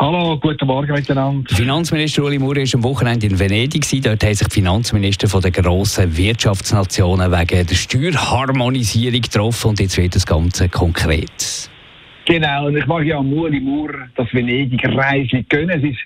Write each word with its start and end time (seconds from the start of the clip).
Hallo, 0.00 0.38
guten 0.38 0.66
Morgen 0.66 0.94
miteinander. 0.94 1.54
Finanzminister 1.54 2.24
Uli 2.24 2.38
Maurer 2.38 2.62
war 2.62 2.74
am 2.74 2.84
Wochenende 2.84 3.26
in 3.26 3.38
Venedig. 3.38 3.84
Dort 4.02 4.24
haben 4.24 4.32
sich 4.32 4.48
die 4.48 4.54
Finanzminister 4.54 5.28
von 5.28 5.42
der 5.42 5.50
grossen 5.50 6.16
Wirtschaftsnationen 6.16 7.30
wegen 7.30 7.66
der 7.66 7.74
Steuerharmonisierung 7.74 9.20
getroffen 9.20 9.68
und 9.68 9.80
jetzt 9.80 9.98
wird 9.98 10.16
das 10.16 10.24
Ganze 10.24 10.70
konkret. 10.70 11.68
Genau, 12.24 12.68
und 12.68 12.78
ich 12.78 12.86
mag 12.86 13.04
ja 13.04 13.18
Uli 13.18 13.60
Maurer 13.60 14.08
das 14.16 14.32
Venedig-Reise 14.32 15.42
gönnen. 15.42 15.68
Es 15.68 15.90
ist 15.90 16.00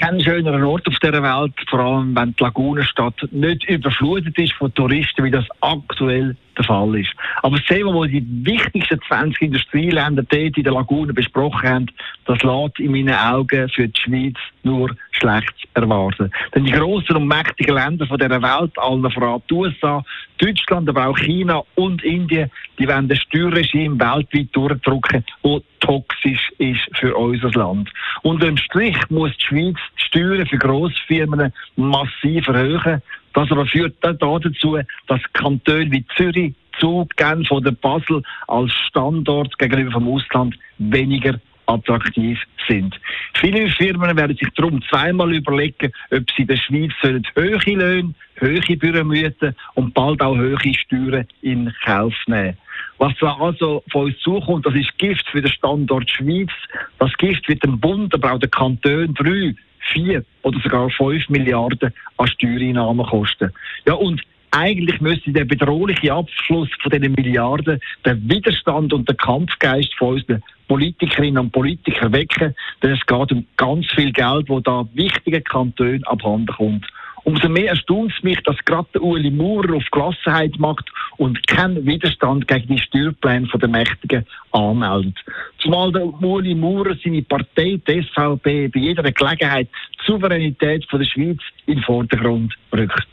kein 0.00 0.20
schönerer 0.20 0.64
Ort 0.64 0.86
auf 0.86 0.94
dieser 1.02 1.20
Welt, 1.20 1.54
vor 1.68 1.80
allem 1.80 2.14
wenn 2.14 2.32
die 2.36 2.44
Lagunenstadt 2.44 3.26
nicht 3.32 3.64
überflutet 3.64 4.38
ist 4.38 4.52
von 4.52 4.72
Touristen, 4.72 5.24
wie 5.24 5.32
das 5.32 5.46
aktuell 5.62 6.28
der 6.28 6.45
Fall 6.66 6.98
ist. 6.98 7.12
Aber 7.42 7.56
das 7.56 7.66
Thema, 7.66 8.02
das 8.02 8.10
die 8.10 8.26
wichtigsten 8.44 9.00
20 9.08 9.42
Industrieländer 9.42 10.22
dort 10.22 10.56
in 10.56 10.64
der 10.64 10.72
Lagune 10.72 11.12
besprochen 11.12 11.68
haben, 11.68 11.86
das 12.26 12.42
lässt 12.42 12.78
in 12.78 12.92
meinen 12.92 13.14
Augen 13.14 13.68
für 13.68 13.88
die 13.88 14.00
Schweiz 14.00 14.36
nur 14.62 14.94
Schlechtes 15.12 15.62
erwarten. 15.74 16.30
Denn 16.54 16.64
die 16.64 16.72
grossen 16.72 17.16
und 17.16 17.28
mächtigen 17.28 17.74
Länder 17.74 18.06
von 18.06 18.18
dieser 18.18 18.42
Welt, 18.42 18.78
allen 18.78 19.10
voran 19.10 19.42
die 19.48 19.54
USA, 19.54 20.04
Deutschland, 20.38 20.88
aber 20.88 21.06
auch 21.06 21.18
China 21.18 21.62
und 21.76 22.02
Indien, 22.02 22.50
die 22.78 22.88
wollen 22.88 23.08
das 23.08 23.18
Steuerregime 23.18 23.98
weltweit 23.98 24.48
durchdrücken, 24.52 25.24
das 25.42 25.62
toxisch 25.80 26.50
ist 26.58 26.88
für 26.94 27.16
unser 27.16 27.50
Land. 27.52 27.90
Unter 28.22 28.46
dem 28.46 28.56
Strich 28.56 28.98
muss 29.08 29.30
die 29.38 29.44
Schweiz 29.44 29.76
die 29.98 30.04
Steuern 30.04 30.46
für 30.46 30.58
Grossfirmen 30.58 31.52
massiv 31.76 32.48
erhöhen. 32.48 33.02
Das 33.34 33.50
aber 33.50 33.66
führt 33.66 33.94
dann 34.00 34.18
dazu, 34.18 34.78
dass 35.06 35.20
Kantone 35.34 35.90
wie 35.90 36.04
Zürich, 36.16 36.54
Zug, 36.78 37.16
Genf 37.16 37.50
oder 37.50 37.72
Basel 37.72 38.22
als 38.48 38.72
Standort 38.88 39.58
gegenüber 39.58 39.92
vom 39.92 40.08
Ausland 40.08 40.56
weniger 40.78 41.38
attraktiv 41.66 42.38
sind. 42.68 42.94
Viele 43.34 43.68
Firmen 43.70 44.16
werden 44.16 44.36
sich 44.36 44.48
darum 44.54 44.82
zweimal 44.88 45.34
überlegen, 45.34 45.92
ob 46.10 46.30
sie 46.30 46.42
in 46.42 46.48
der 46.48 46.56
Schweiz 46.56 46.92
sollen 47.02 47.26
hohe 47.36 47.74
Löhne, 47.74 48.14
hohe 48.40 48.76
Büromieten 48.76 49.54
und 49.74 49.94
bald 49.94 50.20
auch 50.22 50.36
hohe 50.36 50.74
Steuern 50.74 51.26
in 51.42 51.72
Kauf 51.84 52.14
nehmen. 52.26 52.56
Was 52.98 53.12
da 53.20 53.36
also 53.38 53.82
von 53.90 54.06
uns 54.06 54.18
zukommt, 54.20 54.64
das 54.64 54.74
ist 54.74 54.96
Gift 54.98 55.26
für 55.28 55.42
den 55.42 55.50
Standort 55.50 56.10
Schweiz. 56.10 56.50
Das 56.98 57.12
Gift 57.14 57.48
wird 57.48 57.62
dem 57.62 57.78
Bund, 57.78 58.14
aber 58.14 58.32
auch 58.32 58.38
den 58.38 58.50
Kantonen 58.50 59.14
drei, 59.14 59.54
vier 59.92 60.24
oder 60.42 60.58
sogar 60.60 60.90
fünf 60.90 61.28
Milliarden 61.28 61.92
an 62.16 62.26
Steuereinnahmen 62.28 63.04
kosten. 63.06 63.52
Ja, 63.86 63.94
und 63.94 64.22
eigentlich 64.56 65.00
müsste 65.00 65.32
der 65.32 65.44
bedrohliche 65.44 66.12
Abschluss 66.12 66.68
von 66.80 66.90
diesen 66.90 67.12
Milliarden 67.12 67.78
den 68.04 68.30
Widerstand 68.30 68.92
und 68.92 69.08
den 69.08 69.16
Kampfgeist 69.16 69.94
von 69.94 70.14
unseren 70.14 70.42
Politikerinnen 70.66 71.38
und 71.38 71.52
Politikern 71.52 72.12
wecken, 72.12 72.54
denn 72.82 72.92
es 72.92 73.06
geht 73.06 73.32
um 73.32 73.46
ganz 73.56 73.86
viel 73.92 74.12
Geld, 74.12 74.48
wo 74.48 74.60
da 74.60 74.86
wichtigen 74.94 75.44
Kantonen 75.44 76.02
abhanden 76.04 76.46
kommt. 76.46 76.86
Umso 77.24 77.48
mehr 77.48 77.70
erstaunt 77.70 78.12
es 78.16 78.22
mich, 78.22 78.40
dass 78.44 78.56
gerade 78.64 79.00
Uli 79.00 79.32
Maurer 79.32 79.74
auf 79.74 79.84
Gelassenheit 79.90 80.56
macht 80.60 80.88
und 81.16 81.44
keinen 81.48 81.84
Widerstand 81.84 82.46
gegen 82.46 82.68
die 82.68 82.78
Steuerpläne 82.78 83.48
der 83.52 83.68
Mächtigen 83.68 84.24
anmeldet. 84.52 85.16
Zumal 85.58 85.90
der 85.90 86.06
Uli 86.06 86.54
Maurer 86.54 86.94
seine 87.02 87.22
Partei, 87.22 87.80
die 87.88 88.02
SVP, 88.02 88.68
bei 88.68 88.78
jeder 88.78 89.10
Gelegenheit 89.10 89.68
die 90.00 90.06
Souveränität 90.06 90.86
der 90.90 91.04
Schweiz 91.04 91.40
in 91.66 91.74
den 91.74 91.82
Vordergrund 91.82 92.54
rückt. 92.72 93.08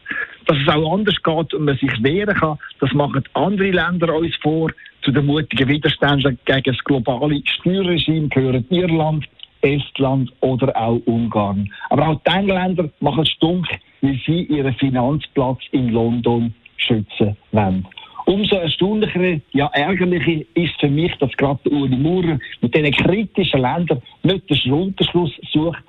Dass 0.45 0.57
es 0.57 0.67
auch 0.67 0.93
anders 0.93 1.15
geht 1.21 1.53
und 1.53 1.65
man 1.65 1.77
sich 1.77 2.03
wehren 2.03 2.35
kann, 2.35 2.57
das 2.79 2.93
machen 2.93 3.23
andere 3.33 3.71
Länder 3.71 4.13
uns 4.15 4.35
vor. 4.37 4.71
Zu 5.01 5.11
den 5.11 5.25
mutigen 5.25 5.67
Widerständen 5.67 6.37
gegen 6.45 6.63
das 6.63 6.83
globale 6.85 7.41
Steuerregime 7.45 8.29
gehören 8.29 8.65
Irland, 8.69 9.25
Estland 9.61 10.31
oder 10.41 10.75
auch 10.77 11.01
Ungarn. 11.05 11.69
Aber 11.89 12.07
auch 12.07 12.21
die 12.25 12.31
Engländer 12.31 12.89
machen 12.99 13.25
stunk, 13.25 13.67
wie 14.01 14.21
sie 14.25 14.43
ihren 14.43 14.73
Finanzplatz 14.75 15.59
in 15.71 15.89
London 15.89 16.53
schützen 16.77 17.35
wollen. 17.51 17.85
Umso 18.25 18.55
erstaunlicher, 18.55 19.41
ja 19.51 19.67
ärgerlicher 19.73 20.45
ist 20.53 20.79
für 20.79 20.89
mich, 20.89 21.13
dass 21.17 21.31
gerade 21.33 21.69
Uli 21.69 21.97
Maurer 21.97 22.39
mit 22.61 22.73
diesen 22.73 22.91
kritischen 22.91 23.61
Ländern 23.61 24.01
nicht 24.23 24.49
den 24.49 24.57
Schulterschluss 24.57 25.31
sucht, 25.51 25.83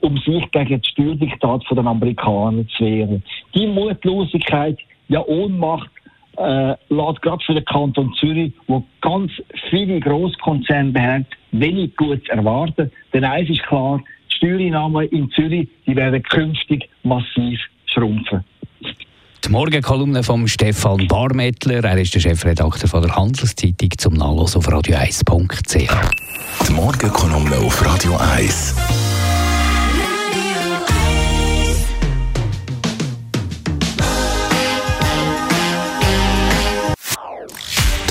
um 0.00 0.16
sich 0.18 0.50
gegen 0.50 0.80
die 0.80 0.88
Steuerdiktat 0.88 1.62
der 1.70 1.84
Amerikaner 1.84 2.64
zu 2.76 2.84
wehren. 2.84 3.22
Die 3.54 3.66
Mutlosigkeit, 3.66 4.78
ja 5.08 5.24
Ohnmacht, 5.26 5.90
äh, 6.36 6.74
lässt 6.88 7.22
gerade 7.22 7.44
für 7.44 7.54
den 7.54 7.64
Kanton 7.64 8.12
Zürich, 8.18 8.52
wo 8.66 8.82
ganz 9.02 9.30
viele 9.68 10.00
Grosskonzerne 10.00 10.92
beherrscht, 10.92 11.36
wenig 11.52 11.96
Gutes 11.96 12.28
erwarten. 12.28 12.90
Denn 13.12 13.24
eins 13.24 13.50
ist 13.50 13.62
klar, 13.64 14.02
die 14.30 14.36
Steuereinnahmen 14.36 15.08
in 15.08 15.30
Zürich 15.30 15.68
die 15.86 15.96
werden 15.96 16.22
künftig 16.22 16.88
massiv 17.02 17.60
schrumpfen. 17.86 18.44
Die 19.44 19.50
Morgenkolumne 19.50 20.22
von 20.22 20.46
Stefan 20.46 21.06
Barmettler, 21.08 21.82
er 21.82 21.98
ist 21.98 22.14
der 22.14 22.20
Chefredakteur 22.20 22.88
von 22.88 23.02
der 23.02 23.16
Handelszeitung 23.16 23.88
zum 23.96 24.14
Nachlass 24.14 24.54
auf 24.54 24.68
radio1.ch. 24.68 26.68
Die 26.68 26.72
Morgenkolumne 26.72 27.56
auf 27.56 27.84
Radio 27.84 28.16
1. 28.16 28.99